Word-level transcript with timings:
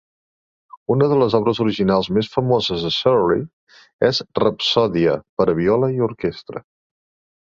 Una 0.93 1.07
de 1.09 1.17
les 1.23 1.35
obres 1.39 1.59
originals 1.65 2.07
més 2.17 2.29
famoses 2.37 2.85
de 2.87 2.89
Serly 2.95 3.37
és 4.09 4.23
"Rapsòdia 4.41 5.13
per 5.41 5.47
a 5.53 5.55
viola 5.61 5.91
i 5.99 6.03
orquestra". 6.09 6.65